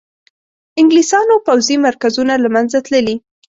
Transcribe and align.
انګلیسیانو 0.79 1.35
پوځي 1.47 1.75
مرکزونه 1.85 2.33
له 2.43 2.49
منځه 2.55 2.77
تللي. 2.85 3.15